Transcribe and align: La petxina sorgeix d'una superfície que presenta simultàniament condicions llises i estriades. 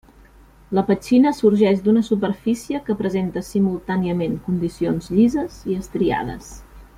La 0.77 0.83
petxina 0.85 1.33
sorgeix 1.39 1.83
d'una 1.87 2.01
superfície 2.07 2.81
que 2.87 2.95
presenta 3.03 3.45
simultàniament 3.51 4.35
condicions 4.49 5.11
llises 5.19 5.61
i 5.75 5.79
estriades. 5.83 6.51